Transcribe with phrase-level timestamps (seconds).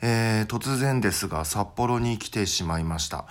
[0.00, 3.26] えー、突然ですが札幌に来てしまいました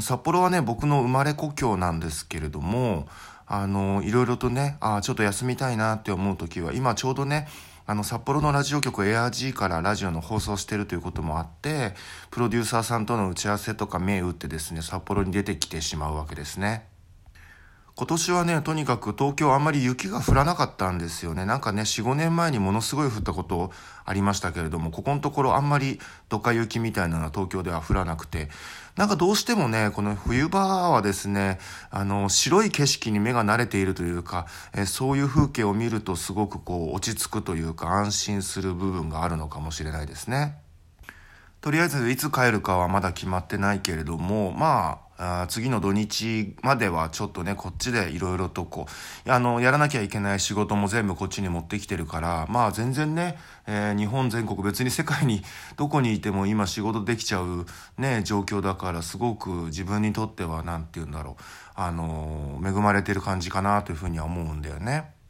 [0.00, 3.06] 札幌はね僕の生まれ故郷なんですけれども
[3.46, 7.48] あのいろいろとねあちょっと休みたいなって思う時は今ちょうどね
[7.84, 11.94] あの札幌のラジオ局 ARG からラジオの放送してるということもあって
[12.30, 16.91] プロデューサーさんとの打ち合わせとか目打ってですね札幌に出てきてしまうわけですね。
[17.94, 21.44] 今年はね、とにかく東京あんまり雪が降らなかったんですよね。
[21.44, 23.70] なんかね、4、5年前にものすごい降ったこと
[24.06, 26.00] ありましたけれども、ここのところあんまり
[26.30, 28.48] ドカ雪みたいなのは東京では降らなくて、
[28.96, 31.58] なんかどうしてもね、この冬場はですね、
[31.90, 40.56] あの、白い景色に目が慣れているというか、えそういう風景を見るとすごくこう落ち着くというか安心する部分があるのかもしれないですね。
[41.62, 48.88] とりあえずいつ帰るかはまだ決まってないけれども、まあ、あ次の土日まではちょっとねこっちでいろいろとこ
[49.24, 53.38] うあのやらなきゃいけない仕事も全部こっちに持ってきてるからまあ全然ね、
[53.68, 55.44] えー、日本全国別に世界に
[55.78, 57.64] どこにいても今仕事できちゃう
[57.96, 61.42] ね状況だからすごく自分にとっては何て言うんだろう
[61.76, 65.21] あの恵まれてる感じかなというふうには思うんだよね。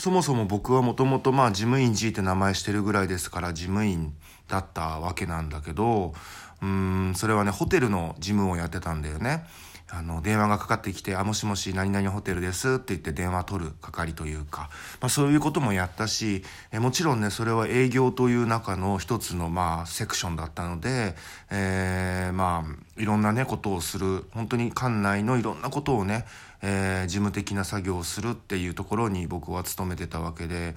[0.00, 4.14] そもそも僕はもともとまあ事務員 G って名前してるぐらいですから事務員
[4.48, 6.14] だったわけなんだけど
[6.62, 9.44] うんそれはねホテルの事務をやってたんだよね。
[9.92, 21.16] あの電話がかかってきて「あもしもし何々ホテルです」って言って電話取る係というか、まあ、そういうこともやったしえもちろんねそれは営業という中の一つのまあセクションだったので、
[21.50, 26.24] えー、まあいろんなねことをする本当に館内のいろんなことをね、
[26.62, 30.74] えー、事務的な作業をするっていうところに僕は勤めてたわけで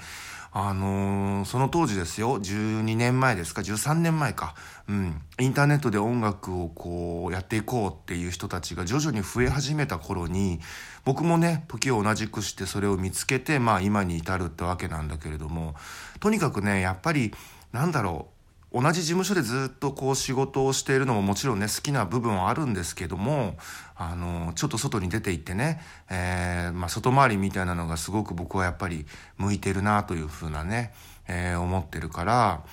[0.55, 4.53] あのー、その当時ですよ12年前ですか13年前か、
[4.87, 10.59] うん、インターネットで音楽をこうやっていこうっていう人たちが徐々に増え始めた頃に
[11.05, 15.73] 僕もね時を同じくしてそれを見つけてまあ今に至るってわけなんだけれども
[16.19, 17.33] とにかくねやっぱり
[17.71, 18.32] なんだろう
[18.73, 23.55] 同じ事務所でずっとこう仕事をしているのももちろんね好きな部分はあるんですけども
[23.95, 25.79] あのちょっと外に出て行ってね、
[26.09, 29.05] えー、まあ、外回りみたいなのがすごく僕はやっぱり
[29.37, 30.91] 向いてるなというふうなね、
[31.27, 32.63] えー、思ってるから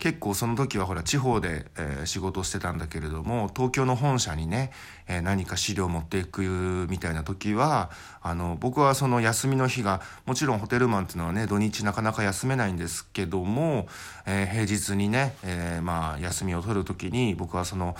[0.00, 4.72] 結構その時はほら地方で、え、仕事してたんだけれども東京の本社にね、
[5.06, 7.90] え、何か資料を持っていくみたいな時は
[8.22, 13.88] あの僕はその休みの日がもちろんホテルマンっていうのはね土日なかなか休めないんですけども、
[14.26, 17.94] え、平日にね、えまあ休みを取る時に僕はその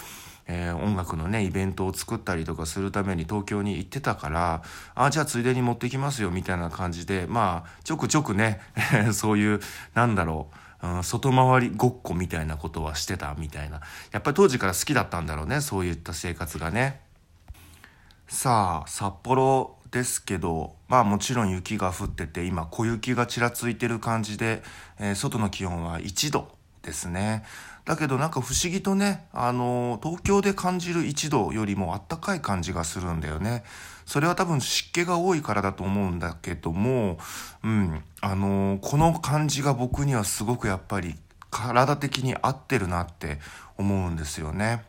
[0.53, 4.63] えー、音楽のねイベントを作ったりとかするために東京に行ってたから
[4.97, 8.61] あじゃあついでに持ってきますよみたいな感じでまあちょくちょくね
[9.15, 9.61] そういう
[9.95, 13.81] なんだろううん、外回りごっこみたいなことはしてたみたいな。
[14.13, 17.01] やっぱり当時から好きだったんだろうねそういった生活がね。
[18.29, 24.63] さあ札幌ですけどまあもちろん雪が降ってて今小雪がちらついてる感じで、
[25.01, 26.49] えー、外の気温は1度
[26.83, 27.45] ですね。
[27.85, 33.65] だけどなんか不思議とねあの東京で感じる1度よりもあったかい感じがするんだよね。
[34.11, 37.17] それは多分湿気が多いからだと思うんだけども、
[37.63, 41.15] うん、あのこの感じが僕にはすごくやっぱり
[41.49, 43.39] 体的に合ってるなって
[43.79, 44.83] 思うんですよね。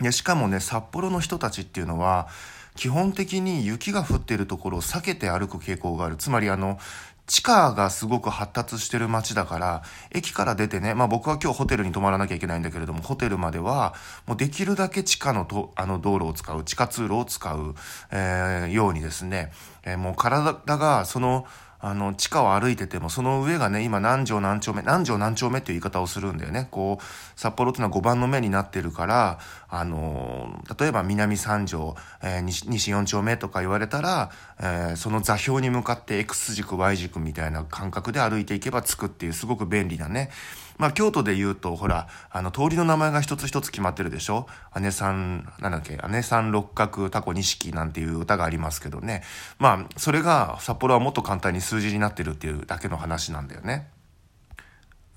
[0.00, 2.28] でしかもね札幌の人たちっていうのは
[2.76, 6.78] 基本的に雪が降っているところを避けて歩く傾向があるつまりあの
[7.26, 9.82] 地下がすごく発達してる街だから、
[10.12, 13.94] 駅から出てね、まあ僕は今日ホテルに泊まらなきゃいけないんだけれども、ホテルまでは、
[14.26, 17.74] もうできるだけ地下のとあの道路を使う、地下通路を使う、
[18.12, 19.50] えー、ようにですね、
[19.82, 21.46] えー、もう体がその、
[21.78, 26.68] あの、地下を歩いてても、その上がね、今何条何丁目、何条何丁目っていう言い方をするんだよね。
[26.70, 27.04] こう、
[27.38, 29.38] 札幌っていうのは5番の目になってるから、
[29.68, 40.30] あの、例えば南三条、えー、西西4丁目とか言われたら、えー、その座標に向かって X 軸、Y 軸みたいな感覚で歩いていけば着くっていうすごく便利なね、
[40.78, 44.46] まあ、京都で言うと、ほら、あの、通りの名前が一つ一つ決まってるでしょ？
[44.80, 49.22] 姉さん、なんだっけ、姉さん六角タコ錦なんていう歌がありますけどね。
[49.58, 53.88] まあ、それが札幌はもっと簡単に数字になってるっていうだけの話なんだよね。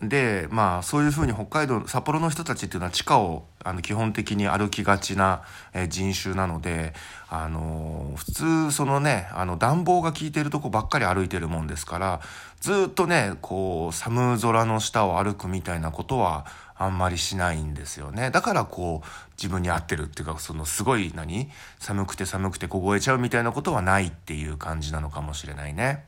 [0.01, 5.43] でまあそういうふうに北海道札幌の人たちっていうのは地下をあの基本的に歩きがちな、
[5.73, 6.93] え人種なので、
[7.27, 12.21] あの普通そのねあの暖房が効いてるとこばっかり歩いてるもんですから
[12.61, 19.07] ずっとねこう寒空の下を歩くみたいなことはあんまりしないんですよねだからこう
[19.37, 21.49] 自分に合ってるっていうかそのすごい何？
[21.77, 26.05] 寒くて寒くて凍えちゃうみたいなことはないっていう感じなのかもしれないね。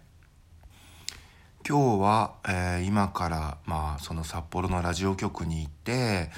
[1.68, 6.32] 今日は、えー、今からまあその札幌のラジオ局に行って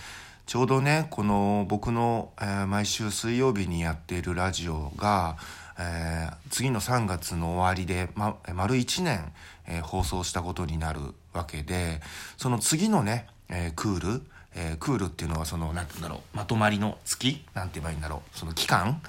[0.46, 5.38] ちょうどねこの僕の、えー、毎週水曜日にやっているラジオが、
[5.80, 9.32] えー、次の3月の終わりで、ま、丸1年、
[9.68, 11.00] え、放送したことになる
[11.32, 12.02] わけで
[12.38, 14.22] その次のね、え、クール
[14.56, 19.02] えー、クールっていうのはその何て言うんだろうまとまりの月なんて言えばいいんだろうその期間、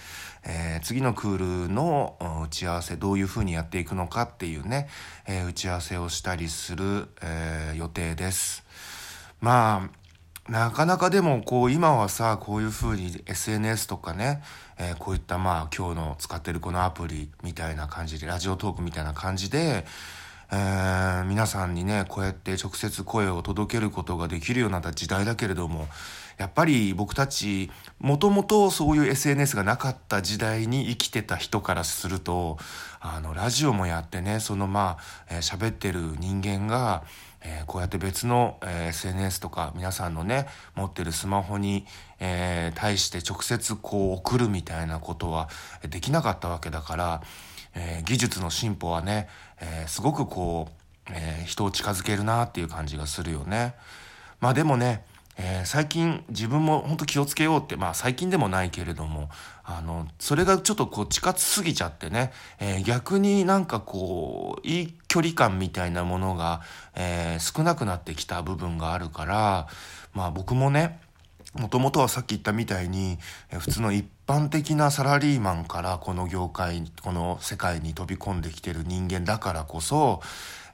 [0.45, 4.89] えー、次のクールの打ち合わせどういうふうにやっていくのかっていうね、
[5.27, 8.65] えー、打ち合わせをしたりする、え予定です。
[9.41, 10.05] まあ
[10.51, 14.43] なかなかでもこう今はさこういうふうに SNS とかね、
[14.79, 19.87] えー、こういったまあ今日の使ってるこのアプリみたいな感じでラジオトークみたいな感じで、
[20.57, 25.89] えー、皆さんにねこうやって直接声を届けることができるようになった時代だけれども
[26.39, 32.59] やっぱり僕たちもともとそういう SNS がなかった時代に生きてた人からすると
[33.01, 34.99] あのラジオもやってねそのま
[35.29, 37.03] あ喋、えー、ってる人間が
[37.47, 41.85] えー、こうやって別の、えー、SNS とか皆さんのね持ってるスマホに、
[42.19, 45.51] えー、対して直接こう送るみたいなことは
[45.87, 47.23] できなかったわけだから、
[47.75, 49.29] え技術の進歩はね、
[49.61, 53.75] えすごくこう、え人を近づけるなっていう感じがするよね。
[54.41, 55.05] まあでもね
[55.37, 59.31] えー、最近自分も本当気をつけようってまあ最近でもないけれども
[59.65, 66.63] あのそれがちょっとこう近すぎちゃってね、えー、逆になんかこういい距離感みたいなものが、
[66.95, 69.67] えー、少なくなってきた部分があるから
[70.13, 71.01] まあ僕もね
[71.55, 73.19] もともとはさっき言ったみたいに、
[73.51, 80.21] 普通の一般的なサラリーマンからこの業界この世界に飛び込んできてる人間だからこそ、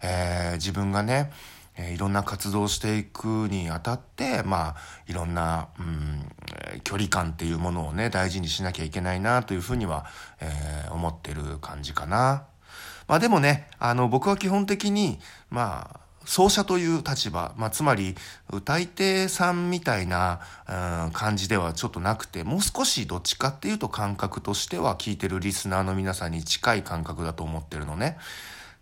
[0.02, 1.30] え自分がね
[1.76, 10.06] えいろんな活動をしていくにあたって、まあ、いろんな、うん、距離感っていうものをね、大事にしなきゃいけないなというふうには、
[10.40, 12.44] えー、思ってる感じかな。
[13.06, 15.18] まあでもね、あの、僕は基本的に、
[15.48, 18.14] まあ、奏者という立場、まあ、つまり
[18.52, 20.40] 歌い手さんみたいな、
[21.06, 28.18] うん、感じではちょっとなくてもう少しどっちかっていうと感覚としては聴いてるリスナーの皆さんに近い感覚だと思ってるのね。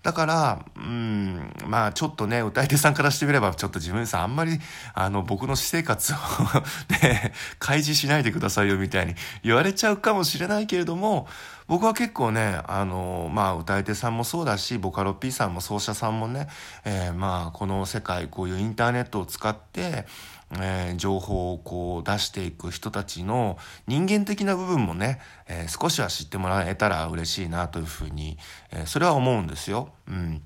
[0.02, 4.58] だから、うん、まあちょっとね、歌い手さんからしてみれば、ちょっと自分さんあんまり、
[4.94, 6.16] あの、僕の私生活を
[7.02, 11.26] ね、開示しないでくださいよみたいに言われちゃうかもしれないけれども、
[11.66, 16.48] 僕は結構ね、あの、まあ歌い手さんもそうだし、ボカロ P さんも奏者さんもね、
[16.84, 20.06] えー、まあこの世界、こういうインターネットを使って、
[20.52, 28.38] えー、情報をこう出していく人たちの人間的な部分もね、えー、少しは知ってもらえたら嬉しいなというふうに、
[28.72, 29.90] えー、それは思うんですよ。
[30.08, 30.42] うん。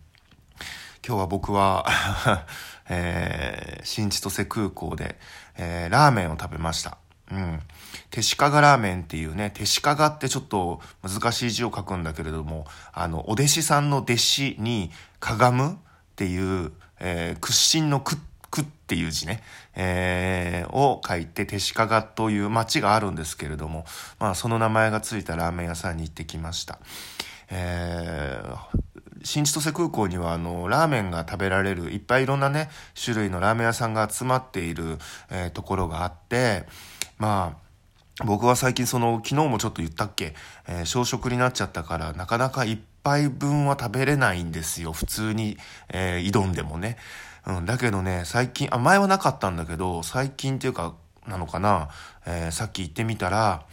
[1.06, 1.84] 今日は僕は
[2.88, 5.18] えー、新千歳空港で、
[5.56, 6.98] えー、ラーメンを食べました。
[7.30, 7.60] うん。
[8.10, 15.76] 手鹿がラーメンっていうね、手鹿がってちょっと難しい字を書くんだけれども、あの、お弟子さんの弟子にかがむっ
[16.16, 18.20] ていう、えー、屈伸の屈
[18.52, 19.42] くっていう字ね、
[19.74, 23.86] えー、を書いて手鹿賀という町があるんですけれども、
[24.20, 26.78] まあその名前がついたラーメン屋さんに行ってきました。
[27.50, 28.58] えー、
[29.24, 32.70] 新千歳空港にはあのラーメンが食べられるいっぱいいろんなね
[33.02, 34.98] 種類のラーメン屋さんが集まっている、
[35.30, 36.64] えー、ところがあって
[37.18, 37.56] ま
[38.20, 40.34] あ僕は最近その昨日もちょっと言ったっけ、
[40.66, 45.58] えー、小食になっちゃったからなかなか一杯分は食べれないんですよ普通に、
[45.90, 46.96] えー、挑んでもね。
[47.46, 50.94] うん、だけどね、最近、あ、前はなかったんだけど、最近っていうか、
[51.26, 51.88] なのかな、
[52.26, 53.66] えー、さっき行ってみたら、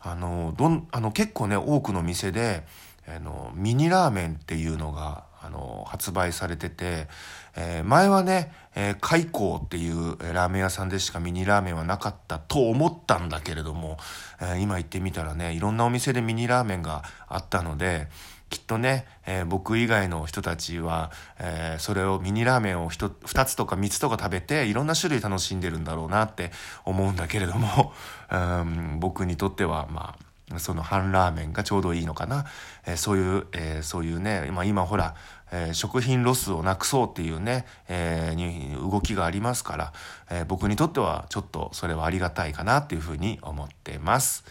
[0.00, 2.64] あの、どん、あの、結構ね、多くの店で、
[3.06, 7.08] あの、ミニラーメンっていうのが、あの、発売されてて、
[7.56, 13.98] えー、前はね、えー、海光っていうラーメン屋さんでしかミニラーメンはなかったと思ったんだけれども、
[14.40, 18.08] えー、今行ってみたらね、いろんなお店でミニラーメンがあったので、
[18.52, 26.52] きっとね、えー、僕以外の人たちは、えー、それをミニラーメンを2つとか3つとか食べていろんな種類楽しんでるんだろうなって
[26.84, 27.94] 思うんだけれども、
[28.30, 30.14] うん、僕にとってはま
[30.54, 32.44] あその半ラーメンがちょうどいいのかな、
[32.86, 35.14] えー、そういう、えー、そういうね、まあ、今ほら、
[35.50, 39.92] えー、食品ロスをなくそうっていうね、えー、動きがありますから、
[40.30, 44.44] え、僕にとってはちょっとそれはありがたいかなっていうふうに思ってます。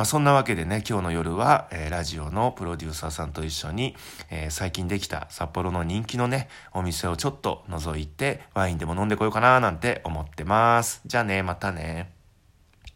[0.00, 3.94] まあ、そんなわけでね、今日の夜は、えー、ラジオのプロデューサーさんと一緒に、
[4.30, 11.02] えー、最近できた札幌の人気のね、お店をちょっと覗いて、ワインでも飲んでこようかななんて思ってます。
[11.04, 12.19] じゃあね、またね。